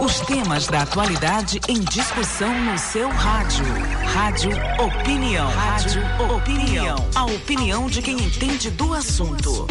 Os 0.00 0.20
temas 0.20 0.66
da 0.66 0.82
atualidade 0.82 1.60
em 1.68 1.80
discussão 1.80 2.52
no 2.64 2.78
seu 2.78 3.08
rádio. 3.08 3.64
Rádio 4.12 4.50
Opinião. 4.82 5.50
Rádio 5.50 6.02
Opinião. 6.34 6.96
A 7.14 7.24
opinião 7.26 7.86
de 7.86 8.00
quem 8.00 8.14
entende 8.14 8.70
do 8.70 8.94
assunto. 8.94 9.66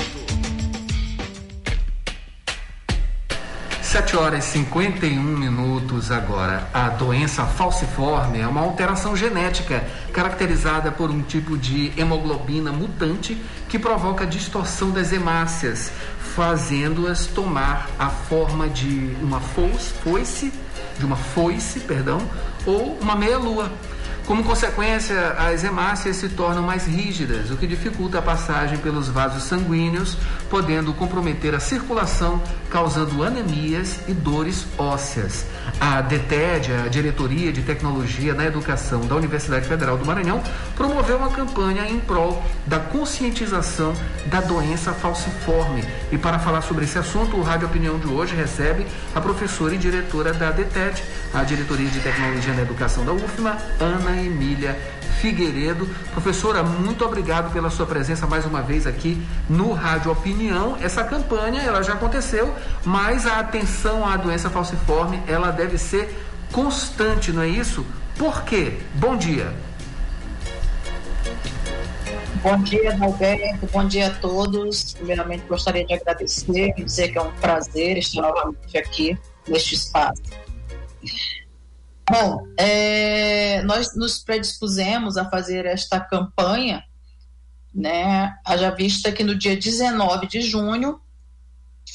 7 3.92 4.16
horas 4.16 4.48
e 4.48 4.60
51 4.60 5.22
minutos 5.22 6.12
agora. 6.12 6.66
A 6.74 6.88
doença 6.88 7.46
falciforme 7.46 8.40
é 8.40 8.48
uma 8.48 8.62
alteração 8.62 9.18
genética 9.18 9.84
caracterizada 10.14 10.90
por 10.90 11.12
um 11.12 11.22
tipo 11.22 11.58
de 11.58 11.92
hemoglobina 11.98 12.72
mutante 12.72 13.36
que 13.68 13.78
provoca 13.78 14.26
distorção 14.26 14.92
das 14.92 15.12
hemácias, 15.12 15.92
fazendo-as 16.36 17.26
tomar 17.28 17.90
a 18.00 18.10
forma 18.10 18.70
de 18.70 19.16
uma 19.22 19.40
foice, 19.40 20.52
de 20.98 21.06
uma 21.06 21.16
foice, 21.16 21.80
perdão, 21.82 22.22
ou 22.66 22.98
uma 23.02 23.16
meia-lua. 23.16 23.72
Como 24.26 24.44
consequência, 24.44 25.32
as 25.32 25.64
hemácias 25.64 26.16
se 26.16 26.30
tornam 26.30 26.62
mais 26.64 26.86
rígidas, 26.86 27.50
o 27.50 27.58
que 27.58 27.68
dificulta 27.68 28.20
a 28.20 28.22
passagem 28.22 28.78
pelos 28.78 29.10
vasos 29.10 29.44
sanguíneos, 29.44 30.16
podendo 30.52 30.94
comprometer 30.94 31.56
a 31.56 31.62
circulação, 31.62 32.42
causando 32.70 33.24
anemias 33.24 34.02
e 34.06 34.14
dores 34.14 34.68
ósseas. 34.78 35.46
A 35.80 36.02
DETED, 36.02 36.74
a 36.74 36.90
Diretoria 36.90 37.54
de 37.54 37.62
Tecnologia 37.62 38.34
na 38.34 38.46
Educação 38.46 39.00
da 39.08 39.16
Universidade 39.16 39.66
Federal 39.66 39.98
do 39.98 40.06
Maranhão, 40.06 40.44
promoveu 40.76 41.18
uma 41.18 41.30
campanha 41.30 41.88
em 41.88 42.02
prol 42.02 42.44
da 42.68 42.80
conscientização 42.80 43.94
da 44.26 44.42
doença 44.42 44.92
falciforme. 44.92 45.86
E 46.12 46.18
para 46.18 46.38
falar 46.38 46.62
sobre 46.62 46.84
esse 46.84 47.00
assunto, 47.00 47.38
o 47.38 47.42
Rádio 47.42 47.68
Opinião 47.68 47.98
de 47.98 48.08
hoje 48.08 48.36
recebe 48.36 48.86
a 49.16 49.22
professora 49.22 49.74
e 49.74 49.78
diretora 49.78 50.34
da 50.34 50.52
DETED, 50.52 51.02
a 51.34 51.46
Diretoria 51.46 51.90
de 51.90 52.02
Tecnologia 52.02 52.54
na 52.54 52.64
Educação 52.64 53.06
da 53.06 53.14
UFMA, 53.14 53.58
Ana 53.80 54.22
Emília 54.22 54.78
Figueiredo. 55.22 55.88
Professora, 56.12 56.64
muito 56.64 57.06
obrigado 57.06 57.54
pela 57.54 57.70
sua 57.70 57.86
presença 57.86 58.26
mais 58.26 58.44
uma 58.44 58.64
vez 58.64 58.88
aqui 58.88 59.22
no 59.48 59.72
Rádio 59.72 60.12
Opinião. 60.12 60.76
Essa 60.82 61.04
campanha, 61.04 61.62
ela 61.62 61.84
já 61.84 61.94
aconteceu, 61.94 62.54
mas 62.84 63.28
a 63.28 63.40
atenção 63.40 64.04
à 64.04 64.18
doença 64.18 64.50
falciforme, 64.50 65.22
ela 65.28 65.52
deve 65.52 65.78
ser 65.78 66.12
constante, 66.52 67.32
não 67.32 67.44
é 67.44 67.48
isso? 67.48 67.86
Por 68.18 68.44
quê? 68.44 68.80
Bom 68.96 69.16
dia. 69.16 69.54
Bom 72.42 72.58
dia, 72.64 72.98
Alberto. 73.00 73.68
Bom 73.72 73.88
dia 73.88 74.08
a 74.08 74.10
todos. 74.10 74.94
Primeiramente, 74.94 75.44
gostaria 75.48 75.86
de 75.86 75.94
agradecer 75.94 76.74
e 76.76 76.84
dizer 76.84 77.10
que 77.10 77.20
é 77.20 77.22
um 77.22 77.32
prazer 77.34 78.00
estar 78.00 78.24
novamente 78.24 78.76
aqui 78.76 79.16
neste 79.48 79.76
espaço. 79.76 80.24
Bom, 82.10 82.46
é, 82.58 83.62
nós 83.64 83.96
nos 83.96 84.20
predispusemos 84.20 85.18
a 85.18 85.30
fazer 85.30 85.66
esta 85.66 86.00
campanha, 86.00 86.84
né? 87.74 88.36
Haja 88.46 88.70
vista 88.72 89.12
que 89.12 89.24
no 89.24 89.36
dia 89.36 89.56
19 89.56 90.28
de 90.28 90.42
junho 90.42 91.00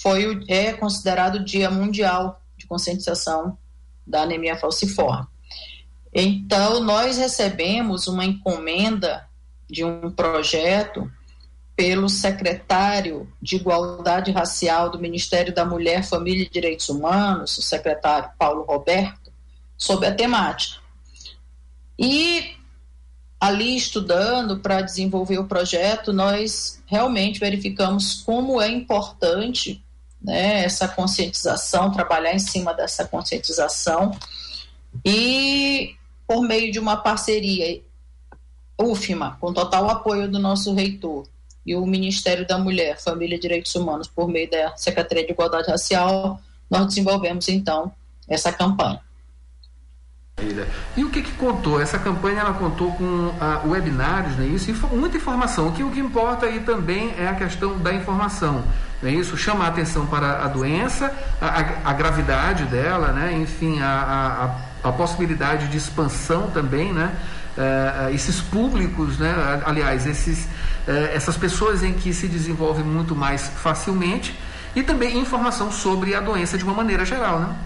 foi 0.03 0.27
o, 0.27 0.45
é 0.49 0.73
considerado 0.73 1.37
o 1.37 1.45
Dia 1.45 1.71
Mundial 1.71 2.41
de 2.57 2.67
Conscientização 2.67 3.59
da 4.07 4.23
Anemia 4.23 4.57
Falciforme. 4.57 5.27
Então, 6.15 6.81
nós 6.81 7.19
recebemos 7.19 8.07
uma 8.07 8.25
encomenda 8.25 9.29
de 9.69 9.85
um 9.85 10.11
projeto 10.11 11.11
pelo 11.77 12.09
secretário 12.09 13.31
de 13.43 13.57
Igualdade 13.57 14.33
Racial 14.33 14.89
do 14.89 14.99
Ministério 14.99 15.55
da 15.55 15.65
Mulher, 15.65 16.03
Família 16.03 16.45
e 16.45 16.49
Direitos 16.49 16.89
Humanos, 16.89 17.59
o 17.59 17.63
secretário 17.63 18.31
Paulo 18.39 18.63
Roberto, 18.63 19.26
sobre 19.77 20.07
a 20.07 20.15
temática. 20.15 20.81
E 21.99 22.57
ali 23.41 23.77
estudando 23.77 24.59
para 24.59 24.83
desenvolver 24.83 25.39
o 25.39 25.47
projeto, 25.47 26.13
nós 26.13 26.83
realmente 26.87 27.39
verificamos 27.39 28.23
como 28.23 28.61
é 28.61 28.69
importante 28.69 29.83
né, 30.21 30.65
essa 30.65 30.89
conscientização, 30.89 31.91
trabalhar 31.91 32.35
em 32.35 32.39
cima 32.39 32.73
dessa 32.73 33.05
conscientização 33.05 34.13
e 35.05 35.95
por 36.27 36.43
meio 36.43 36.73
de 36.73 36.79
uma 36.79 36.97
parceria 36.97 37.81
UFMA, 38.81 39.37
com 39.41 39.53
total 39.53 39.89
apoio 39.89 40.31
do 40.31 40.39
nosso 40.39 40.75
reitor, 40.75 41.27
e 41.65 41.75
o 41.75 41.85
Ministério 41.85 42.47
da 42.47 42.59
Mulher, 42.59 43.01
Família 43.01 43.37
e 43.37 43.41
Direitos 43.41 43.75
Humanos, 43.75 44.07
por 44.07 44.29
meio 44.29 44.49
da 44.49 44.77
Secretaria 44.77 45.27
de 45.27 45.33
Igualdade 45.33 45.69
Racial, 45.69 46.41
nós 46.71 46.87
desenvolvemos 46.87 47.49
então 47.49 47.93
essa 48.29 48.53
campanha. 48.53 49.01
E 50.95 51.03
o 51.03 51.09
que, 51.09 51.23
que 51.23 51.33
contou? 51.33 51.81
Essa 51.81 51.99
campanha 51.99 52.41
ela 52.41 52.53
contou 52.53 52.93
com 52.93 53.33
ah, 53.41 53.63
webinários, 53.65 54.37
né? 54.37 54.45
Isso, 54.45 54.71
e 54.71 54.95
muita 54.95 55.17
informação. 55.17 55.69
O 55.69 55.73
que, 55.73 55.83
o 55.83 55.91
que 55.91 55.99
importa 55.99 56.45
aí 56.45 56.61
também 56.61 57.15
é 57.17 57.27
a 57.27 57.35
questão 57.35 57.79
da 57.79 57.91
informação. 57.95 58.63
Né? 59.01 59.13
Isso 59.13 59.35
chama 59.35 59.65
a 59.65 59.69
atenção 59.69 60.05
para 60.05 60.45
a 60.45 60.49
doença, 60.49 61.11
a, 61.41 61.89
a, 61.91 61.93
gravidade 61.95 62.65
dela, 62.65 63.13
né? 63.13 63.33
enfim, 63.33 63.81
a, 63.81 64.59
a, 64.85 64.89
a, 64.91 64.93
possibilidade 64.93 65.69
de 65.69 65.79
expansão 65.79 66.51
também, 66.51 66.93
né? 66.93 67.15
Uh, 67.57 68.15
esses 68.15 68.39
públicos, 68.39 69.19
né? 69.19 69.35
aliás, 69.65 70.07
esses, 70.07 70.45
uh, 70.45 71.15
essas 71.15 71.39
pessoas 71.39 71.83
em 71.83 71.95
que 71.95 72.13
se 72.13 72.29
desenvolve 72.29 72.83
muito 72.83 73.17
mais 73.17 73.49
facilmente 73.49 74.39
e 74.75 74.83
também 74.83 75.19
informação 75.19 75.73
sobre 75.73 76.15
a 76.15 76.21
doença 76.21 76.59
de 76.59 76.65
uma 76.65 76.75
maneira 76.75 77.07
geral. 77.07 77.41
Né? 77.41 77.57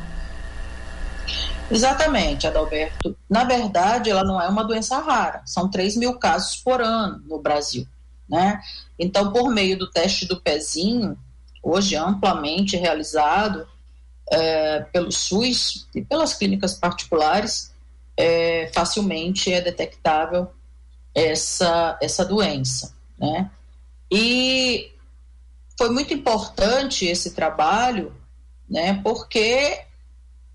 Exatamente, 1.70 2.46
Adalberto. 2.46 3.16
Na 3.28 3.44
verdade, 3.44 4.10
ela 4.10 4.24
não 4.24 4.40
é 4.40 4.48
uma 4.48 4.64
doença 4.64 4.98
rara. 4.98 5.42
São 5.46 5.70
3 5.70 5.96
mil 5.96 6.18
casos 6.18 6.56
por 6.56 6.80
ano 6.80 7.22
no 7.26 7.38
Brasil. 7.38 7.86
Né? 8.28 8.60
Então, 8.98 9.32
por 9.32 9.50
meio 9.50 9.78
do 9.78 9.90
teste 9.90 10.26
do 10.26 10.40
pezinho, 10.40 11.16
hoje 11.62 11.96
amplamente 11.96 12.76
realizado 12.76 13.66
é, 14.30 14.80
pelo 14.92 15.10
SUS 15.10 15.88
e 15.94 16.02
pelas 16.02 16.34
clínicas 16.34 16.74
particulares, 16.74 17.72
é, 18.16 18.70
facilmente 18.72 19.52
é 19.52 19.60
detectável 19.60 20.50
essa, 21.14 21.98
essa 22.00 22.24
doença. 22.24 22.94
Né? 23.18 23.50
E 24.10 24.92
foi 25.78 25.90
muito 25.90 26.12
importante 26.12 27.06
esse 27.06 27.30
trabalho, 27.32 28.14
né, 28.68 29.00
porque 29.02 29.80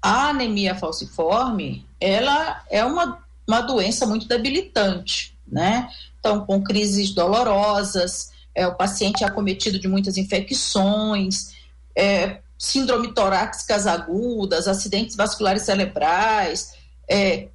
a 0.05 0.29
anemia 0.29 0.75
falciforme, 0.75 1.83
ela 1.99 2.63
é 2.69 2.85
uma, 2.85 3.25
uma 3.47 3.61
doença 3.61 4.05
muito 4.05 4.27
debilitante, 4.27 5.35
né? 5.47 5.89
Então, 6.19 6.45
com 6.45 6.63
crises 6.63 7.09
dolorosas, 7.09 8.29
é, 8.53 8.67
o 8.67 8.75
paciente 8.75 9.23
é 9.23 9.27
acometido 9.27 9.79
de 9.79 9.87
muitas 9.87 10.15
infecções, 10.15 11.55
é, 11.97 12.37
síndrome 12.55 13.15
torácicas 13.15 13.87
agudas, 13.87 14.67
acidentes 14.67 15.15
vasculares 15.15 15.63
cerebrais, 15.63 16.73
é, 17.09 17.47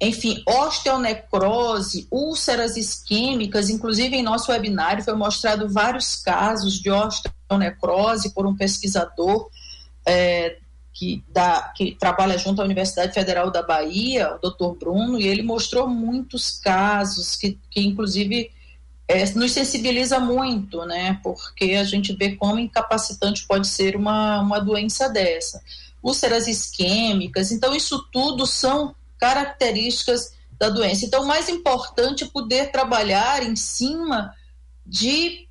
enfim, 0.00 0.44
osteonecrose, 0.46 2.06
úlceras 2.08 2.76
isquêmicas, 2.76 3.68
inclusive 3.68 4.14
em 4.14 4.22
nosso 4.22 4.52
webinário 4.52 5.02
foi 5.02 5.14
mostrado 5.14 5.68
vários 5.68 6.14
casos 6.14 6.74
de 6.74 6.88
osteonecrose 6.88 8.32
por 8.32 8.46
um 8.46 8.54
pesquisador 8.54 9.50
é, 10.06 10.58
que, 10.96 11.22
da, 11.28 11.60
que 11.76 11.94
trabalha 11.94 12.38
junto 12.38 12.62
à 12.62 12.64
Universidade 12.64 13.12
Federal 13.12 13.50
da 13.50 13.62
Bahia, 13.62 14.34
o 14.34 14.38
doutor 14.38 14.76
Bruno, 14.76 15.20
e 15.20 15.28
ele 15.28 15.42
mostrou 15.42 15.86
muitos 15.86 16.58
casos 16.58 17.36
que, 17.36 17.58
que 17.70 17.82
inclusive, 17.82 18.50
é, 19.06 19.30
nos 19.34 19.52
sensibiliza 19.52 20.18
muito, 20.18 20.86
né? 20.86 21.20
Porque 21.22 21.72
a 21.72 21.84
gente 21.84 22.14
vê 22.14 22.34
como 22.34 22.58
incapacitante 22.58 23.46
pode 23.46 23.68
ser 23.68 23.94
uma, 23.94 24.40
uma 24.40 24.58
doença 24.58 25.06
dessa. 25.06 25.62
Úlceras 26.02 26.48
isquêmicas, 26.48 27.52
então 27.52 27.74
isso 27.74 28.02
tudo 28.10 28.46
são 28.46 28.94
características 29.18 30.32
da 30.58 30.70
doença. 30.70 31.04
Então, 31.04 31.24
o 31.24 31.26
mais 31.26 31.50
importante 31.50 32.24
é 32.24 32.28
poder 32.28 32.72
trabalhar 32.72 33.42
em 33.42 33.54
cima 33.54 34.34
de 34.86 35.46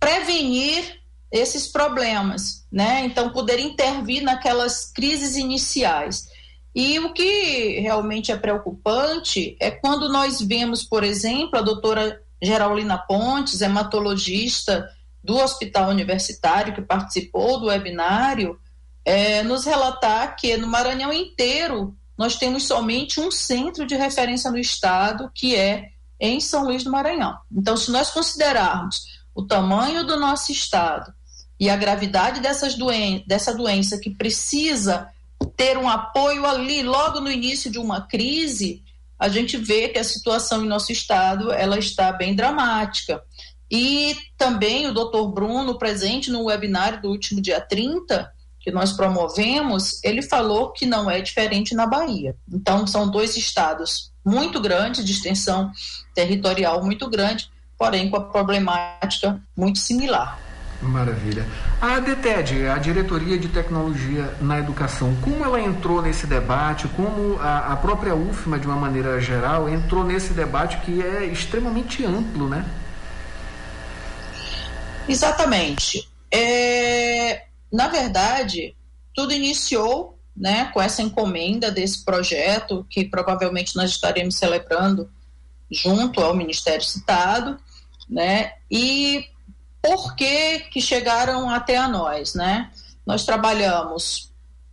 prevenir 0.00 1.03
esses 1.34 1.66
problemas, 1.66 2.64
né? 2.70 3.04
Então, 3.04 3.30
poder 3.30 3.58
intervir 3.58 4.22
naquelas 4.22 4.92
crises 4.92 5.34
iniciais. 5.34 6.28
E 6.72 7.00
o 7.00 7.12
que 7.12 7.80
realmente 7.80 8.30
é 8.30 8.36
preocupante 8.36 9.56
é 9.58 9.68
quando 9.68 10.08
nós 10.08 10.40
vemos, 10.40 10.84
por 10.84 11.02
exemplo, 11.02 11.58
a 11.58 11.62
doutora 11.62 12.22
Geraldina 12.40 12.96
Pontes, 12.98 13.60
hematologista 13.60 14.88
do 15.24 15.36
Hospital 15.36 15.90
Universitário, 15.90 16.72
que 16.72 16.82
participou 16.82 17.58
do 17.58 17.66
webinário, 17.66 18.56
é, 19.04 19.42
nos 19.42 19.64
relatar 19.64 20.36
que 20.36 20.56
no 20.56 20.68
Maranhão 20.68 21.12
inteiro 21.12 21.96
nós 22.16 22.36
temos 22.36 22.62
somente 22.62 23.18
um 23.18 23.30
centro 23.30 23.84
de 23.84 23.96
referência 23.96 24.52
no 24.52 24.58
estado, 24.58 25.30
que 25.34 25.56
é 25.56 25.90
em 26.20 26.38
São 26.38 26.64
Luís 26.64 26.84
do 26.84 26.92
Maranhão. 26.92 27.36
Então, 27.50 27.76
se 27.76 27.90
nós 27.90 28.12
considerarmos 28.12 29.02
o 29.34 29.42
tamanho 29.42 30.06
do 30.06 30.16
nosso 30.16 30.52
estado 30.52 31.12
e 31.58 31.70
a 31.70 31.76
gravidade 31.76 32.40
dessas 32.40 32.74
doen 32.74 33.22
dessa 33.26 33.54
doença 33.54 33.98
que 33.98 34.10
precisa 34.10 35.08
ter 35.56 35.78
um 35.78 35.88
apoio 35.88 36.46
ali 36.46 36.82
logo 36.82 37.20
no 37.20 37.30
início 37.30 37.70
de 37.70 37.78
uma 37.78 38.00
crise, 38.00 38.82
a 39.18 39.28
gente 39.28 39.56
vê 39.56 39.88
que 39.88 39.98
a 39.98 40.04
situação 40.04 40.64
em 40.64 40.68
nosso 40.68 40.92
estado 40.92 41.52
ela 41.52 41.78
está 41.78 42.12
bem 42.12 42.34
dramática. 42.34 43.22
E 43.70 44.16
também 44.36 44.86
o 44.86 44.94
doutor 44.94 45.28
Bruno, 45.28 45.78
presente 45.78 46.30
no 46.30 46.44
webinário 46.44 47.00
do 47.00 47.08
último 47.08 47.40
dia 47.40 47.60
30, 47.60 48.30
que 48.60 48.70
nós 48.70 48.92
promovemos, 48.92 50.02
ele 50.02 50.22
falou 50.22 50.70
que 50.70 50.86
não 50.86 51.10
é 51.10 51.20
diferente 51.20 51.74
na 51.74 51.86
Bahia. 51.86 52.36
Então, 52.50 52.86
são 52.86 53.10
dois 53.10 53.36
estados 53.36 54.12
muito 54.24 54.60
grandes, 54.60 55.04
de 55.04 55.12
extensão 55.12 55.70
territorial 56.14 56.82
muito 56.82 57.08
grande, 57.08 57.50
porém 57.76 58.08
com 58.08 58.16
a 58.16 58.24
problemática 58.24 59.42
muito 59.56 59.78
similar. 59.78 60.43
Maravilha. 60.84 61.46
A 61.80 61.98
DTED, 61.98 62.66
a 62.66 62.78
Diretoria 62.78 63.38
de 63.38 63.48
Tecnologia 63.48 64.34
na 64.40 64.58
Educação, 64.58 65.16
como 65.22 65.44
ela 65.44 65.60
entrou 65.60 66.02
nesse 66.02 66.26
debate, 66.26 66.86
como 66.88 67.38
a, 67.40 67.72
a 67.72 67.76
própria 67.76 68.14
UFMA, 68.14 68.58
de 68.58 68.66
uma 68.66 68.76
maneira 68.76 69.20
geral, 69.20 69.68
entrou 69.68 70.04
nesse 70.04 70.32
debate 70.32 70.78
que 70.78 71.02
é 71.02 71.24
extremamente 71.24 72.04
amplo, 72.04 72.48
né? 72.48 72.64
Exatamente. 75.08 76.08
É, 76.30 77.44
na 77.72 77.88
verdade, 77.88 78.76
tudo 79.14 79.32
iniciou 79.32 80.18
né, 80.36 80.70
com 80.72 80.82
essa 80.82 81.02
encomenda 81.02 81.70
desse 81.70 82.04
projeto, 82.04 82.84
que 82.90 83.04
provavelmente 83.04 83.76
nós 83.76 83.90
estaremos 83.90 84.36
celebrando 84.36 85.08
junto 85.70 86.20
ao 86.20 86.34
Ministério 86.34 86.84
citado, 86.84 87.58
né, 88.08 88.52
e 88.70 89.26
por 89.84 90.16
que, 90.16 90.60
que 90.70 90.80
chegaram 90.80 91.50
até 91.50 91.76
a 91.76 91.86
nós, 91.86 92.32
né? 92.32 92.70
Nós 93.04 93.26
trabalhamos 93.26 94.32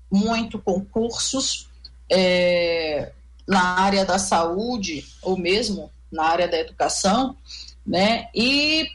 muito 0.09 0.57
com 0.57 0.79
cursos 0.85 1.67
é, 2.09 3.11
na 3.45 3.81
área 3.81 4.05
da 4.05 4.17
saúde 4.17 5.05
ou 5.21 5.37
mesmo 5.37 5.91
na 6.09 6.23
área 6.23 6.47
da 6.47 6.57
educação, 6.57 7.35
né? 7.85 8.29
E 8.33 8.87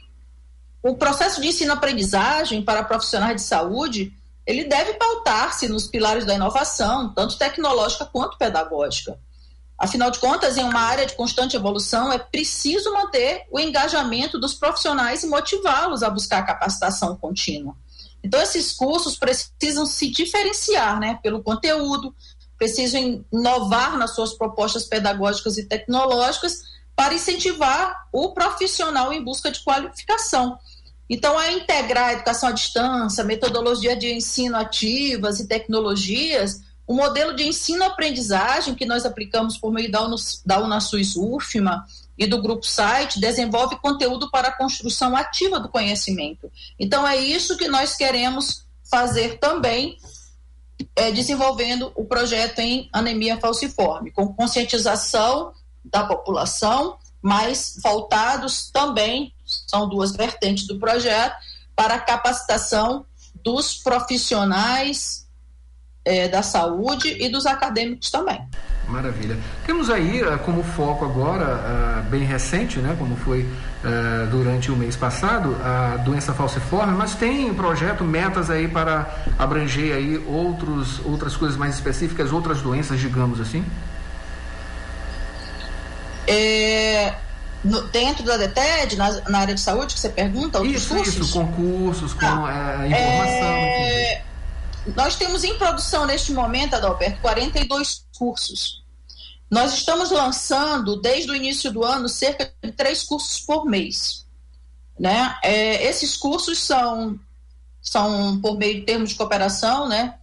o 0.81 0.95
processo 0.95 1.39
de 1.39 1.49
ensino-aprendizagem 1.49 2.63
para 2.63 2.83
profissionais 2.83 3.35
de 3.35 3.43
saúde 3.43 4.11
ele 4.43 4.63
deve 4.63 4.93
pautar-se 4.93 5.67
nos 5.67 5.87
pilares 5.87 6.25
da 6.25 6.33
inovação, 6.33 7.13
tanto 7.13 7.37
tecnológica 7.37 8.05
quanto 8.05 8.39
pedagógica. 8.39 9.19
Afinal 9.77 10.09
de 10.09 10.17
contas, 10.17 10.57
em 10.57 10.63
uma 10.63 10.79
área 10.79 11.05
de 11.05 11.15
constante 11.15 11.55
evolução, 11.55 12.11
é 12.11 12.17
preciso 12.17 12.91
manter 12.91 13.45
o 13.51 13.59
engajamento 13.59 14.39
dos 14.39 14.55
profissionais 14.55 15.23
e 15.23 15.27
motivá-los 15.27 16.01
a 16.01 16.09
buscar 16.09 16.45
capacitação 16.45 17.15
contínua. 17.15 17.75
Então, 18.23 18.41
esses 18.41 18.73
cursos 18.73 19.15
precisam 19.15 19.85
se 19.85 20.09
diferenciar 20.09 20.99
né, 20.99 21.19
pelo 21.21 21.43
conteúdo, 21.43 22.13
precisam 22.57 23.23
inovar 23.31 23.97
nas 23.97 24.15
suas 24.15 24.33
propostas 24.33 24.85
pedagógicas 24.85 25.59
e 25.59 25.65
tecnológicas 25.65 26.63
para 26.95 27.13
incentivar 27.13 28.07
o 28.11 28.33
profissional 28.33 29.13
em 29.13 29.23
busca 29.23 29.51
de 29.51 29.59
qualificação. 29.63 30.57
Então, 31.07 31.37
a 31.37 31.51
integrar 31.51 32.09
a 32.09 32.13
educação 32.13 32.49
à 32.49 32.51
distância, 32.51 33.23
metodologia 33.23 33.95
de 33.95 34.11
ensino 34.11 34.57
ativas 34.57 35.39
e 35.39 35.47
tecnologias 35.47 36.61
o 36.87 36.93
modelo 36.93 37.35
de 37.35 37.45
ensino-aprendizagem 37.45 38.73
que 38.73 38.85
nós 38.85 39.05
aplicamos 39.05 39.57
por 39.57 39.73
meio 39.73 39.91
da, 39.91 40.57
UNASUS 40.61 41.17
UFMA 41.17 41.85
e 42.17 42.25
do 42.25 42.41
Grupo 42.41 42.65
Site 42.65 43.19
desenvolve 43.19 43.75
conteúdo 43.75 44.31
para 44.31 44.47
a 44.47 44.57
construção 44.57 45.15
ativa 45.15 45.59
do 45.59 45.67
conhecimento. 45.67 46.49
Então, 46.79 47.05
é 47.05 47.17
isso 47.17 47.57
que 47.57 47.67
nós 47.67 47.95
queremos 47.95 48.65
fazer 48.89 49.37
também, 49.37 49.97
é, 50.95 51.11
desenvolvendo 51.11 51.91
o 51.93 52.05
projeto 52.05 52.59
em 52.59 52.89
anemia 52.93 53.37
falciforme, 53.37 54.09
com 54.09 54.33
conscientização 54.33 55.51
da 55.83 56.05
população, 56.05 56.97
mas 57.21 57.77
voltados 57.83 58.71
também, 58.71 59.33
são 59.45 59.89
duas 59.89 60.13
vertentes 60.13 60.65
do 60.65 60.79
projeto, 60.79 61.35
para 61.75 61.95
a 61.95 61.99
capacitação 61.99 63.05
dos 63.43 63.75
profissionais 63.75 65.26
é, 66.07 66.27
da 66.27 66.41
saúde 66.41 67.15
e 67.19 67.29
dos 67.29 67.45
acadêmicos 67.45 68.09
também. 68.09 68.39
Maravilha. 68.87 69.37
Temos 69.65 69.89
aí 69.89 70.23
uh, 70.23 70.39
como 70.39 70.63
foco 70.63 71.03
agora, 71.03 71.45
uh, 71.45 72.09
bem 72.09 72.23
recente, 72.23 72.79
né, 72.79 72.95
como 72.97 73.17
foi 73.17 73.41
uh, 73.41 74.27
durante 74.31 74.71
o 74.71 74.77
mês 74.77 74.95
passado, 74.95 75.57
a 75.61 75.97
doença 75.97 76.33
falciforme, 76.33 76.93
mas 76.93 77.13
tem 77.13 77.53
projeto, 77.53 78.05
metas 78.05 78.49
aí 78.49 78.65
para 78.65 79.13
abranger 79.37 79.93
aí 79.93 80.17
outros, 80.25 81.01
outras 81.05 81.35
coisas 81.35 81.57
mais 81.57 81.75
específicas, 81.75 82.31
outras 82.31 82.61
doenças, 82.61 82.97
digamos 82.97 83.41
assim? 83.41 83.65
É, 86.25 87.13
no, 87.63 87.81
dentro 87.89 88.23
da 88.23 88.37
DETED, 88.37 88.95
na, 88.95 89.21
na, 89.29 89.39
área 89.39 89.55
de 89.55 89.61
saúde, 89.61 89.95
que 89.95 89.99
você 89.99 90.09
pergunta, 90.09 90.59
outros 90.59 90.77
isso, 90.77 90.95
cursos? 90.95 91.15
Isso, 91.15 91.33
concursos, 91.33 92.13
com 92.13 92.25
ah, 92.25 92.77
é, 92.83 92.87
informação. 92.87 93.47
É, 93.47 94.21
nós 94.95 95.15
temos 95.15 95.43
em 95.43 95.57
produção 95.57 96.05
neste 96.05 96.31
momento, 96.31 96.75
Adalberto, 96.75 97.21
42 97.21 98.05
cursos. 98.17 98.83
Nós 99.49 99.73
estamos 99.73 100.11
lançando, 100.11 100.99
desde 101.01 101.31
o 101.31 101.35
início 101.35 101.71
do 101.71 101.83
ano, 101.83 102.09
cerca 102.09 102.51
de 102.61 102.71
três 102.71 103.03
cursos 103.03 103.39
por 103.39 103.65
mês. 103.65 104.25
Né? 104.99 105.35
É, 105.43 105.85
esses 105.85 106.17
cursos 106.17 106.59
são, 106.59 107.17
são 107.81 108.39
por 108.41 108.57
meio 108.57 108.75
de 108.75 108.81
termos 108.81 109.09
de 109.09 109.15
cooperação, 109.15 109.87
né? 109.87 110.15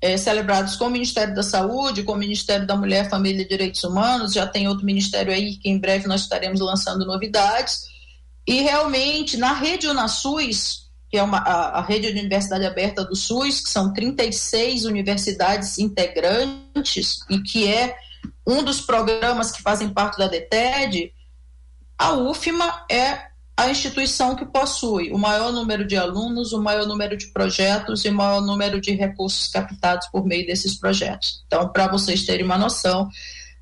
É, 0.00 0.16
celebrados 0.16 0.76
com 0.76 0.84
o 0.84 0.90
Ministério 0.90 1.34
da 1.34 1.42
Saúde, 1.42 2.04
com 2.04 2.12
o 2.12 2.16
Ministério 2.16 2.64
da 2.66 2.76
Mulher, 2.76 3.10
Família 3.10 3.42
e 3.42 3.48
Direitos 3.48 3.82
Humanos. 3.82 4.32
Já 4.32 4.46
tem 4.46 4.68
outro 4.68 4.86
ministério 4.86 5.32
aí 5.32 5.56
que 5.56 5.68
em 5.68 5.78
breve 5.78 6.06
nós 6.06 6.20
estaremos 6.20 6.60
lançando 6.60 7.04
novidades. 7.04 7.86
E 8.46 8.60
realmente, 8.62 9.36
na 9.36 9.54
rede 9.54 9.88
UnaSUS, 9.88 10.87
que 11.10 11.16
é 11.16 11.22
uma, 11.22 11.38
a, 11.38 11.78
a, 11.78 11.80
rede 11.80 12.12
de 12.12 12.18
universidade 12.18 12.66
aberta 12.66 13.04
do 13.04 13.16
SUS, 13.16 13.60
que 13.60 13.70
são 13.70 13.92
36 13.92 14.84
universidades 14.84 15.78
integrantes 15.78 17.20
e 17.30 17.40
que 17.40 17.66
é 17.66 17.96
um 18.46 18.62
dos 18.62 18.80
programas 18.80 19.50
que 19.50 19.62
fazem 19.62 19.88
parte 19.88 20.18
da 20.18 20.26
DETED, 20.26 21.12
a 21.96 22.12
UFMA 22.12 22.86
é 22.90 23.28
a 23.56 23.68
instituição 23.68 24.36
que 24.36 24.46
possui 24.46 25.10
o 25.10 25.18
maior 25.18 25.50
número 25.50 25.84
de 25.84 25.96
alunos, 25.96 26.52
o 26.52 26.62
maior 26.62 26.86
número 26.86 27.16
de 27.16 27.26
projetos 27.26 28.04
e 28.04 28.08
o 28.08 28.14
maior 28.14 28.40
número 28.40 28.80
de 28.80 28.92
recursos 28.92 29.48
captados 29.48 30.06
por 30.12 30.24
meio 30.24 30.46
desses 30.46 30.78
projetos. 30.78 31.42
Então, 31.46 31.68
para 31.68 31.88
vocês 31.88 32.24
terem 32.24 32.46
uma 32.46 32.56
noção, 32.56 33.08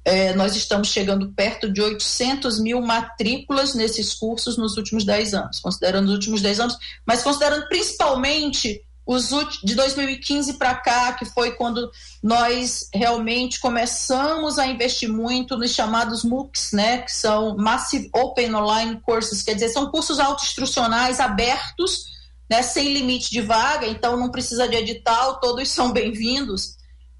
é, 0.06 0.32
nós 0.34 0.54
estamos 0.54 0.86
chegando 0.86 1.32
perto 1.32 1.68
de 1.68 1.82
800 1.82 2.60
mil 2.60 2.80
matrículas 2.80 3.75
nesses 3.75 4.14
cursos 4.14 4.56
nos 4.56 4.76
últimos 4.76 5.04
10 5.04 5.34
anos, 5.34 5.58
considerando 5.58 6.06
os 6.06 6.12
últimos 6.12 6.40
10 6.40 6.60
anos, 6.60 6.78
mas 7.04 7.25
considerando 7.25 7.66
principalmente 7.68 8.80
os 9.04 9.30
de 9.64 9.75
2015 9.75 10.52
para 10.54 10.76
cá, 10.76 11.12
que 11.14 11.25
foi 11.25 11.52
quando 11.52 11.90
nós 12.22 12.88
realmente 12.94 13.58
começamos 13.58 14.60
a 14.60 14.66
investir 14.68 15.08
muito 15.08 15.56
nos 15.56 15.72
chamados 15.72 16.22
MOOCs, 16.22 16.70
né, 16.72 16.98
que 16.98 17.10
são 17.10 17.56
Massive 17.56 18.08
Open 18.14 18.54
Online 18.54 19.00
Courses, 19.00 19.42
quer 19.42 19.54
dizer, 19.54 19.70
são 19.70 19.90
cursos 19.90 20.20
autoinstrucionais 20.20 21.18
abertos, 21.18 22.06
né, 22.48 22.62
sem 22.62 22.92
limite 22.92 23.28
de 23.28 23.40
vaga, 23.40 23.88
então 23.88 24.16
não 24.16 24.30
precisa 24.30 24.68
de 24.68 24.76
edital, 24.76 25.40
todos 25.40 25.68
são 25.68 25.90
bem-vindos, 25.90 26.76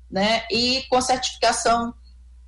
né, 0.09 0.45
e 0.53 0.85
com 0.89 1.01
certificação 1.01 1.93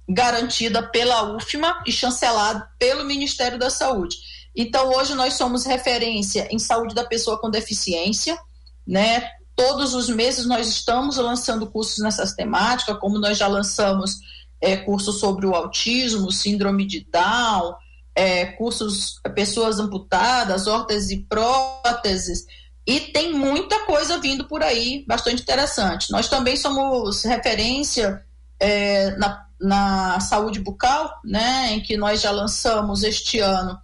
garantida 0.09 0.83
pela 0.83 1.37
UFMA 1.37 1.83
e 1.87 1.93
chancelado 1.93 2.65
pelo 2.79 3.05
Ministério 3.05 3.59
da 3.59 3.69
Saúde. 3.69 4.17
Então, 4.57 4.91
hoje 4.91 5.15
nós 5.15 5.35
somos 5.35 5.67
referência 5.67 6.49
em 6.50 6.59
saúde 6.59 6.95
da 6.95 7.05
pessoa 7.05 7.38
com 7.38 7.50
deficiência, 7.50 8.38
né? 8.87 9.29
Todos 9.55 9.95
os 9.95 10.09
meses 10.09 10.47
nós 10.47 10.69
estamos 10.69 11.17
lançando 11.17 11.71
cursos 11.71 11.99
nessas 11.99 12.33
temáticas, 12.33 12.99
como 12.99 13.19
nós 13.19 13.37
já 13.37 13.47
lançamos 13.47 14.17
é, 14.61 14.77
cursos 14.77 15.21
sobre 15.21 15.47
o 15.47 15.55
autismo, 15.55 16.33
síndrome 16.33 16.87
de 16.87 17.07
Down, 17.11 17.75
é, 18.15 18.47
cursos 18.47 19.21
pessoas 19.35 19.79
amputadas, 19.79 20.67
órteses 20.67 21.11
e 21.11 21.19
próteses, 21.19 22.47
e 22.87 23.00
tem 23.00 23.35
muita 23.35 23.85
coisa 23.85 24.19
vindo 24.19 24.49
por 24.49 24.62
aí, 24.62 25.05
bastante 25.07 25.43
interessante. 25.43 26.11
Nós 26.11 26.29
também 26.29 26.57
somos 26.57 27.23
referência 27.23 28.25
é, 28.61 29.17
na 29.17 29.49
na 29.61 30.21
saúde 30.21 30.61
bucal, 30.61 31.21
né, 31.25 31.73
em 31.73 31.81
que 31.81 31.97
nós 31.97 32.21
já 32.21 32.31
lançamos 32.31 33.03
este 33.03 33.41
ano 33.41 33.77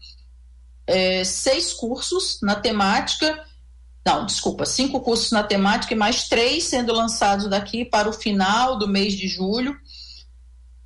é, 0.86 1.24
seis 1.24 1.72
cursos 1.72 2.38
na 2.42 2.54
temática, 2.54 3.42
não, 4.06 4.24
desculpa, 4.24 4.64
cinco 4.66 5.00
cursos 5.00 5.32
na 5.32 5.42
temática 5.42 5.94
e 5.94 5.96
mais 5.96 6.28
três 6.28 6.64
sendo 6.64 6.92
lançados 6.92 7.48
daqui 7.48 7.84
para 7.84 8.08
o 8.08 8.12
final 8.12 8.78
do 8.78 8.86
mês 8.86 9.14
de 9.14 9.26
julho, 9.26 9.76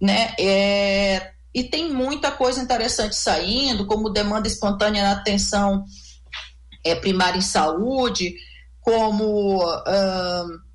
né, 0.00 0.34
é, 0.38 1.32
e 1.52 1.64
tem 1.64 1.92
muita 1.92 2.30
coisa 2.30 2.60
interessante 2.60 3.16
saindo, 3.16 3.84
como 3.86 4.08
demanda 4.08 4.46
espontânea 4.46 5.02
na 5.02 5.12
atenção 5.12 5.84
é, 6.84 6.94
primária 6.94 7.38
em 7.38 7.42
saúde, 7.42 8.36
como 8.80 9.64
uh, 9.64 10.67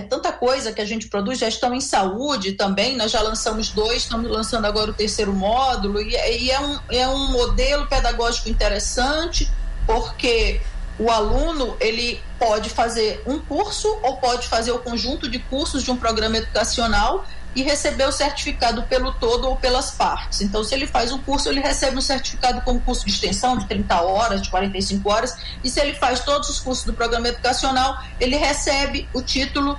é 0.00 0.02
tanta 0.02 0.32
coisa 0.32 0.72
que 0.72 0.80
a 0.80 0.84
gente 0.84 1.08
produz, 1.08 1.38
já 1.38 1.48
estão 1.48 1.74
em 1.74 1.80
saúde 1.80 2.52
também, 2.52 2.96
nós 2.96 3.10
já 3.10 3.20
lançamos 3.20 3.68
dois, 3.70 3.98
estamos 3.98 4.30
lançando 4.30 4.64
agora 4.64 4.90
o 4.90 4.94
terceiro 4.94 5.32
módulo, 5.32 6.00
e, 6.00 6.14
e 6.14 6.50
é, 6.50 6.60
um, 6.60 6.78
é 6.90 7.08
um 7.08 7.30
modelo 7.30 7.86
pedagógico 7.86 8.48
interessante, 8.48 9.50
porque 9.86 10.60
o 10.98 11.10
aluno 11.10 11.76
ele 11.80 12.20
pode 12.38 12.70
fazer 12.70 13.22
um 13.26 13.38
curso 13.38 13.88
ou 14.02 14.16
pode 14.16 14.48
fazer 14.48 14.72
o 14.72 14.78
conjunto 14.78 15.28
de 15.28 15.38
cursos 15.38 15.82
de 15.82 15.90
um 15.90 15.96
programa 15.96 16.36
educacional 16.36 17.24
e 17.54 17.62
receber 17.62 18.04
o 18.04 18.12
certificado 18.12 18.82
pelo 18.84 19.12
todo 19.12 19.48
ou 19.48 19.56
pelas 19.56 19.90
partes. 19.90 20.40
Então, 20.40 20.62
se 20.62 20.74
ele 20.74 20.86
faz 20.86 21.10
um 21.10 21.18
curso, 21.18 21.48
ele 21.48 21.60
recebe 21.60 21.96
um 21.96 22.00
certificado 22.00 22.60
como 22.60 22.80
curso 22.80 23.04
de 23.04 23.10
extensão 23.10 23.56
de 23.56 23.66
30 23.66 24.02
horas, 24.02 24.42
de 24.42 24.50
45 24.50 25.10
horas, 25.10 25.36
e 25.64 25.68
se 25.68 25.80
ele 25.80 25.94
faz 25.94 26.20
todos 26.20 26.48
os 26.48 26.60
cursos 26.60 26.84
do 26.84 26.92
programa 26.92 27.28
educacional, 27.28 28.00
ele 28.20 28.36
recebe 28.36 29.08
o 29.12 29.20
título 29.20 29.78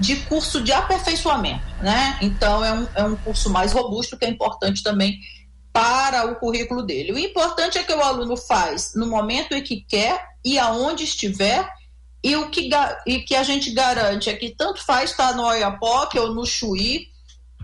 de 0.00 0.16
curso 0.16 0.62
de 0.62 0.72
aperfeiçoamento, 0.72 1.62
né? 1.82 2.18
Então, 2.22 2.64
é 2.64 2.72
um, 2.72 2.88
é 2.94 3.04
um 3.04 3.16
curso 3.16 3.50
mais 3.50 3.72
robusto 3.72 4.16
que 4.16 4.24
é 4.24 4.28
importante 4.28 4.82
também 4.82 5.18
para 5.72 6.26
o 6.26 6.36
currículo 6.36 6.82
dele. 6.82 7.12
O 7.12 7.18
importante 7.18 7.78
é 7.78 7.82
que 7.82 7.92
o 7.92 8.02
aluno 8.02 8.36
faz 8.36 8.92
no 8.96 9.06
momento 9.06 9.54
em 9.54 9.62
que 9.62 9.82
quer 9.82 10.26
e 10.44 10.58
aonde 10.58 11.04
estiver 11.04 11.68
e 12.22 12.36
o 12.36 12.50
que, 12.50 12.68
e 13.06 13.20
que 13.20 13.34
a 13.34 13.42
gente 13.42 13.70
garante 13.70 14.28
é 14.28 14.34
que 14.34 14.50
tanto 14.50 14.84
faz 14.84 15.10
estar 15.10 15.28
tá 15.28 15.34
no 15.34 15.44
Oiapoque 15.44 16.18
ou 16.18 16.34
no 16.34 16.44
Chuí, 16.44 17.08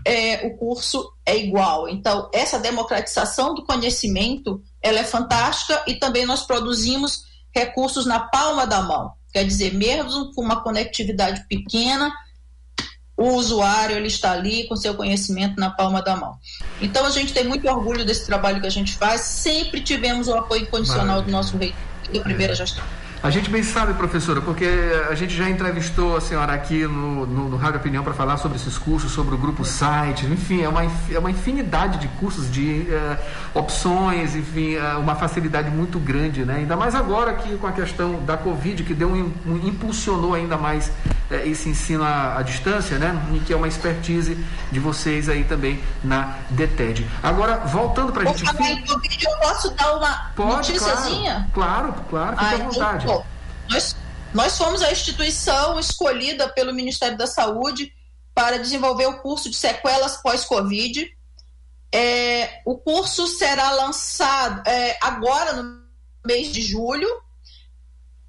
é, 0.05 0.47
o 0.47 0.57
curso 0.57 1.11
é 1.25 1.35
igual. 1.37 1.89
Então, 1.89 2.29
essa 2.33 2.57
democratização 2.57 3.53
do 3.53 3.65
conhecimento, 3.65 4.61
ela 4.81 4.99
é 4.99 5.03
fantástica 5.03 5.83
e 5.85 5.95
também 5.95 6.25
nós 6.25 6.43
produzimos 6.43 7.23
recursos 7.53 8.05
na 8.05 8.19
palma 8.19 8.65
da 8.65 8.81
mão. 8.81 9.11
Quer 9.33 9.43
dizer, 9.43 9.73
mesmo 9.73 10.33
com 10.33 10.41
uma 10.41 10.63
conectividade 10.63 11.45
pequena, 11.47 12.11
o 13.17 13.29
usuário 13.33 13.95
ele 13.95 14.07
está 14.07 14.31
ali 14.31 14.67
com 14.67 14.75
seu 14.75 14.93
conhecimento 14.93 15.59
na 15.59 15.71
palma 15.71 16.03
da 16.03 16.15
mão. 16.15 16.37
Então 16.79 17.03
a 17.03 17.09
gente 17.09 17.33
tem 17.33 17.43
muito 17.43 17.67
orgulho 17.67 18.05
desse 18.05 18.27
trabalho 18.27 18.61
que 18.61 18.67
a 18.67 18.71
gente 18.71 18.95
faz. 18.95 19.21
Sempre 19.21 19.81
tivemos 19.81 20.27
o 20.27 20.35
apoio 20.35 20.61
incondicional 20.61 21.07
Maravilha. 21.07 21.25
do 21.25 21.31
nosso 21.31 21.57
reitor 21.57 21.77
da 22.13 22.21
primeira 22.21 22.53
gestão. 22.53 22.85
A 23.23 23.31
gente 23.31 23.49
bem 23.49 23.63
sabe, 23.63 23.95
professora, 23.95 24.41
porque 24.41 24.65
a 25.09 25.15
gente 25.15 25.35
já 25.35 25.49
entrevistou 25.49 26.15
a 26.15 26.21
senhora 26.21 26.53
aqui 26.53 26.85
no, 26.85 27.25
no, 27.25 27.49
no 27.49 27.57
Rádio 27.57 27.79
Opinião 27.79 28.03
para 28.03 28.13
falar 28.13 28.37
sobre 28.37 28.57
esses 28.57 28.77
cursos, 28.77 29.11
sobre 29.11 29.33
o 29.33 29.37
grupo 29.37 29.65
site, 29.65 30.27
enfim, 30.27 30.61
é 30.61 30.69
uma, 30.69 30.83
é 30.83 31.17
uma 31.17 31.31
infinidade 31.31 31.97
de 31.97 32.07
cursos, 32.19 32.49
de 32.49 32.87
uh, 32.87 33.59
opções, 33.59 34.35
enfim, 34.35 34.75
uh, 34.75 34.99
uma 34.99 35.15
facilidade 35.15 35.69
muito 35.71 35.97
grande, 35.97 36.45
né? 36.45 36.57
Ainda 36.57 36.77
mais 36.77 36.93
agora 36.93 37.33
que 37.33 37.57
com 37.57 37.65
a 37.65 37.71
questão 37.71 38.23
da 38.23 38.37
Covid, 38.37 38.83
que 38.83 38.93
deu 38.93 39.09
um, 39.09 39.33
um 39.45 39.67
impulsionou 39.67 40.35
ainda 40.35 40.55
mais 40.55 40.87
uh, 40.87 41.33
esse 41.43 41.69
ensino 41.69 42.03
à, 42.03 42.37
à, 42.37 42.43
distância, 42.43 42.99
né? 42.99 43.19
E 43.33 43.39
que 43.39 43.51
é 43.51 43.55
uma 43.55 43.67
expertise 43.67 44.37
de 44.71 44.79
vocês 44.79 45.27
aí 45.27 45.43
também 45.43 45.81
na 46.03 46.35
DETED. 46.51 47.07
Agora, 47.23 47.57
voltando 47.65 48.13
para 48.13 48.23
a 48.23 48.25
gente... 48.27 48.45
Falar 48.45 48.69
em 48.69 48.85
Covid, 48.85 49.25
eu 49.25 49.37
posso 49.39 49.71
dar 49.71 49.95
uma 49.95 50.31
Pode, 50.35 50.51
noticiazinha? 50.51 51.49
Claro, 51.51 51.95
claro, 52.09 52.37
claro 52.37 52.37
fique 52.37 52.61
à 52.61 52.65
vontade. 52.65 53.06
Nós, 53.69 53.95
nós 54.33 54.57
fomos 54.57 54.81
a 54.81 54.91
instituição 54.91 55.79
escolhida 55.79 56.49
pelo 56.49 56.73
Ministério 56.73 57.17
da 57.17 57.27
Saúde 57.27 57.93
para 58.33 58.59
desenvolver 58.59 59.07
o 59.07 59.19
curso 59.19 59.49
de 59.49 59.55
sequelas 59.55 60.17
pós-Covid. 60.17 61.09
É, 61.93 62.61
o 62.65 62.77
curso 62.77 63.27
será 63.27 63.71
lançado 63.71 64.67
é, 64.67 64.97
agora 65.01 65.53
no 65.53 65.81
mês 66.25 66.51
de 66.51 66.61
julho 66.61 67.09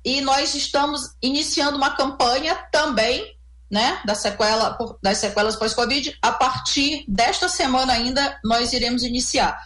e 0.05 0.21
nós 0.21 0.55
estamos 0.55 1.15
iniciando 1.21 1.77
uma 1.77 1.97
campanha 1.97 2.55
também 2.73 3.37
né, 3.71 4.01
da 4.05 4.15
sequela, 4.15 4.79
das 5.03 5.19
sequelas 5.19 5.57
pós-Covid. 5.57 6.17
A 6.23 6.33
partir 6.33 7.05
desta 7.07 7.49
semana 7.49 7.93
ainda 7.93 8.39
nós 8.45 8.73
iremos 8.73 9.03
iniciar. 9.03 9.63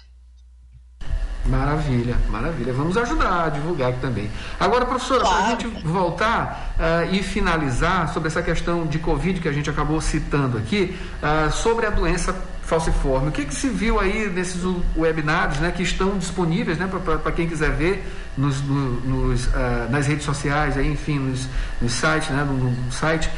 Maravilha, 1.44 2.16
maravilha. 2.28 2.72
Vamos 2.72 2.96
ajudar 2.96 3.46
a 3.46 3.48
divulgar 3.48 3.90
aqui 3.90 4.00
também. 4.00 4.30
Agora, 4.60 4.86
professora, 4.86 5.20
claro. 5.20 5.36
para 5.36 5.46
a 5.46 5.50
gente 5.50 5.84
voltar 5.84 6.74
uh, 6.78 7.14
e 7.14 7.22
finalizar 7.22 8.12
sobre 8.12 8.28
essa 8.28 8.40
questão 8.42 8.86
de 8.86 8.98
Covid 9.00 9.40
que 9.40 9.48
a 9.48 9.52
gente 9.52 9.68
acabou 9.68 10.00
citando 10.00 10.56
aqui, 10.56 10.96
uh, 11.20 11.50
sobre 11.50 11.86
a 11.86 11.90
doença 11.90 12.32
falciforme. 12.62 13.28
O 13.28 13.32
que, 13.32 13.44
que 13.44 13.54
se 13.54 13.68
viu 13.68 13.98
aí 13.98 14.30
nesses 14.30 14.62
webinars 14.96 15.58
né, 15.58 15.72
que 15.72 15.82
estão 15.82 16.16
disponíveis 16.16 16.78
né, 16.78 16.88
para 17.22 17.32
quem 17.32 17.48
quiser 17.48 17.72
ver 17.72 18.06
nos, 18.36 18.62
no, 18.62 19.00
nos, 19.00 19.46
uh, 19.46 19.50
nas 19.90 20.06
redes 20.06 20.24
sociais, 20.24 20.78
aí, 20.78 20.90
enfim, 20.90 21.18
nos, 21.18 21.48
nos 21.80 21.92
sites, 21.92 22.30
né, 22.30 22.44
no, 22.44 22.70
no 22.70 22.92
site 22.92 23.28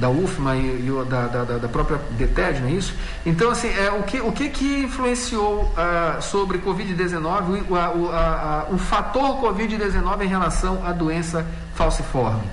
da 0.00 0.08
UFMA 0.08 0.56
e, 0.56 0.86
e 0.86 1.04
da, 1.04 1.26
da, 1.26 1.44
da, 1.58 1.68
própria 1.68 1.98
DETED, 2.12 2.60
não 2.60 2.68
é 2.68 2.72
isso? 2.72 2.94
Então, 3.24 3.50
assim, 3.50 3.68
é, 3.68 3.92
o, 3.92 4.02
que, 4.02 4.20
o 4.20 4.32
que, 4.32 4.48
que 4.48 4.78
influenciou 4.78 5.64
uh, 5.64 6.22
sobre 6.22 6.58
Covid-19, 6.58 7.66
o, 7.68 8.72
o, 8.72 8.74
o 8.74 8.78
fator 8.78 9.38
Covid-19 9.42 10.22
em 10.22 10.28
relação 10.28 10.84
à 10.86 10.92
doença 10.92 11.46
falciforme? 11.74 12.48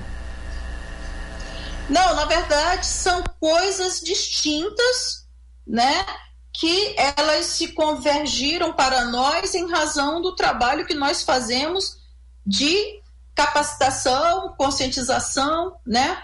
Não, 1.88 2.14
na 2.14 2.26
verdade, 2.26 2.86
são 2.86 3.24
coisas 3.40 4.00
distintas, 4.00 5.26
né? 5.66 6.04
Que 6.52 6.94
elas 6.98 7.46
se 7.46 7.68
convergiram 7.68 8.74
para 8.74 9.06
nós 9.06 9.54
em 9.54 9.70
razão 9.70 10.20
do 10.20 10.34
trabalho 10.34 10.84
que 10.84 10.94
nós 10.94 11.22
fazemos 11.22 11.96
de 12.44 13.00
capacitação, 13.34 14.54
conscientização, 14.58 15.76
né? 15.86 16.18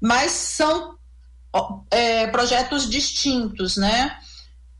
Mas 0.00 0.32
são 0.32 0.96
é, 1.90 2.26
projetos 2.28 2.88
distintos, 2.88 3.76
né? 3.76 4.16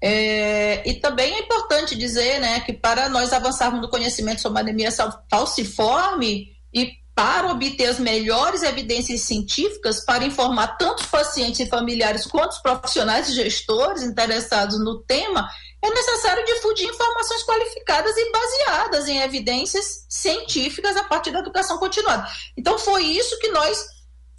É, 0.01 0.89
e 0.89 0.95
também 0.95 1.35
é 1.35 1.41
importante 1.41 1.97
dizer 1.97 2.41
né, 2.41 2.61
que 2.61 2.73
para 2.73 3.09
nós 3.09 3.33
avançarmos 3.33 3.81
no 3.81 3.89
conhecimento 3.89 4.41
sobre 4.41 4.59
a 4.59 4.63
anemia 4.63 4.91
falciforme 5.29 6.53
e 6.73 6.93
para 7.17 7.51
obter 7.51 7.87
as 7.87 7.99
melhores 7.99 8.63
evidências 8.63 9.23
científicas 9.23 10.05
para 10.05 10.25
informar 10.25 10.79
tanto 10.79 11.01
os 11.01 11.07
pacientes 11.07 11.59
e 11.59 11.67
familiares 11.67 12.27
quanto 12.27 12.53
os 12.53 12.59
profissionais 12.61 13.29
e 13.29 13.35
gestores 13.35 14.05
interessados 14.05 14.79
no 14.79 15.03
tema, 15.03 15.49
é 15.83 15.91
necessário 15.91 16.45
difundir 16.45 16.89
informações 16.89 17.43
qualificadas 17.43 18.17
e 18.17 18.31
baseadas 18.31 19.09
em 19.09 19.19
evidências 19.19 20.07
científicas 20.09 20.97
a 20.97 21.03
partir 21.03 21.33
da 21.33 21.41
educação 21.41 21.79
continuada. 21.79 22.25
Então, 22.57 22.79
foi 22.79 23.03
isso 23.03 23.37
que 23.41 23.49
nós 23.49 23.85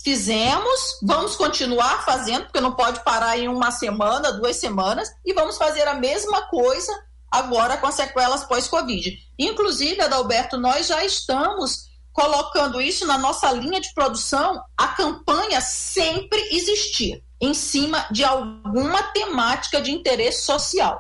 Fizemos, 0.10 0.98
vamos 1.04 1.36
continuar 1.36 2.04
fazendo, 2.04 2.46
porque 2.46 2.60
não 2.60 2.72
pode 2.72 3.04
parar 3.04 3.38
em 3.38 3.48
uma 3.48 3.70
semana, 3.70 4.32
duas 4.32 4.56
semanas, 4.56 5.08
e 5.24 5.36
vamos 5.36 5.56
fazer 5.56 5.88
a 5.88 5.94
mesma 5.94 6.48
coisa 6.48 6.92
agora 7.30 7.78
com 7.78 7.86
as 7.86 7.94
sequelas 7.94 8.44
pós-Covid. 8.44 9.16
Inclusive, 9.38 10.02
Adalberto, 10.02 10.58
nós 10.58 10.88
já 10.88 11.06
estamos 11.06 11.90
colocando 12.12 12.82
isso 12.82 13.06
na 13.06 13.20
nossa 13.20 13.52
linha 13.52 13.80
de 13.80 13.94
produção, 13.94 14.60
a 14.76 14.88
campanha 14.88 15.62
sempre 15.62 16.42
existir 16.56 17.24
em 17.40 17.54
cima 17.54 18.08
de 18.10 18.24
alguma 18.24 19.04
temática 19.14 19.80
de 19.80 19.92
interesse 19.92 20.42
social, 20.42 21.00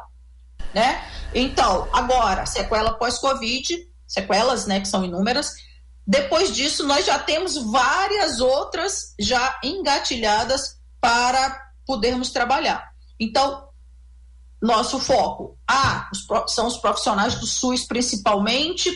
né? 0.71 1.03
Então, 1.33 1.89
agora, 1.91 2.45
sequela 2.45 2.93
pós-Covid, 2.93 3.75
sequelas, 4.07 4.67
né, 4.67 4.79
que 4.79 4.87
são 4.87 5.03
inúmeras, 5.03 5.55
depois 6.09 6.55
disso, 6.55 6.87
nós 6.87 7.05
já 7.05 7.19
temos 7.19 7.55
várias 7.55 8.41
outras 8.41 9.13
já 9.19 9.59
engatilhadas 9.63 10.79
para 10.99 11.69
podermos 11.85 12.31
trabalhar. 12.31 12.89
Então, 13.19 13.67
nosso 14.59 14.99
foco, 14.99 15.55
ah, 15.69 16.09
os, 16.11 16.25
são 16.51 16.65
os 16.65 16.77
profissionais 16.77 17.35
do 17.35 17.45
SUS 17.45 17.85
principalmente, 17.85 18.89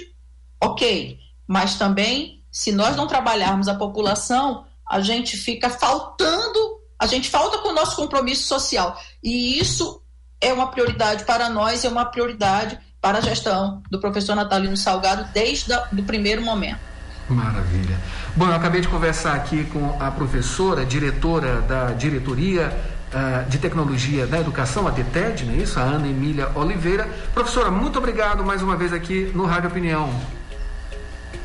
ok, 0.60 1.20
mas 1.48 1.75
também, 1.75 2.43
se 2.51 2.72
nós 2.72 2.96
não 2.96 3.05
trabalharmos 3.05 3.67
a 3.67 3.75
população, 3.75 4.65
a 4.89 5.00
gente 5.00 5.38
fica 5.38 5.70
faltando, 5.70 6.82
a 6.98 7.05
gente 7.05 7.29
falta 7.29 7.60
com 7.60 7.70
o 7.70 7.74
nosso 7.74 7.96
compromisso 7.96 8.48
social. 8.48 9.00
E 9.22 9.60
isso 9.60 10.01
é 10.41 10.51
uma 10.51 10.72
prioridade 10.72 11.25
para 11.25 11.48
nós, 11.48 11.86
é 11.86 11.89
uma 11.89 12.05
prioridade 12.05 12.79
para 13.00 13.20
a 13.20 13.22
gestão 13.22 13.84
do 13.91 14.00
professor 14.00 14.36
Natalino 14.36 14.75
Salgado 14.75 15.32
desde 15.32 15.72
o 15.75 16.03
primeiro 16.03 16.41
momento. 16.41 16.92
Maravilha. 17.30 17.98
Bom, 18.36 18.48
eu 18.48 18.56
acabei 18.56 18.82
de 18.82 18.88
conversar 18.88 19.34
aqui 19.34 19.63
com 19.65 19.98
a 20.00 20.12
professora, 20.12 20.86
diretora 20.86 21.62
da 21.62 21.92
diretoria 21.92 22.74
uh, 23.13 23.50
de 23.50 23.58
tecnologia 23.58 24.27
da 24.27 24.39
educação, 24.39 24.88
a 24.88 24.92
DETED, 24.92 25.46
não 25.46 25.53
é 25.53 25.58
isso? 25.58 25.80
A 25.80 25.84
Ana 25.84 26.08
Emília 26.08 26.50
Oliveira. 26.56 27.08
Professora, 27.34 27.72
muito 27.72 27.98
obrigado 27.98 28.44
mais 28.44 28.62
uma 28.62 28.75
vez 28.75 28.92
aqui 28.92 29.32
no 29.34 29.46
Rádio 29.46 29.70
Opinião. 29.70 30.13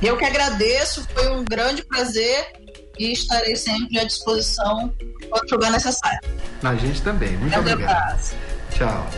Eu 0.03 0.17
que 0.17 0.25
agradeço, 0.25 1.07
foi 1.13 1.29
um 1.31 1.45
grande 1.45 1.85
prazer 1.85 2.53
e 2.99 3.13
estarei 3.13 3.57
sempre 3.57 3.99
à 3.99 4.05
disposição 4.05 4.93
quando 5.31 5.49
for 5.49 5.71
necessário. 5.71 6.21
A 6.63 6.75
gente 6.75 7.03
também. 7.03 7.37
Muito 7.37 7.59
obrigado. 7.59 8.37
Tchau. 8.71 9.09